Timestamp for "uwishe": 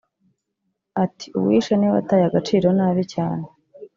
1.37-1.73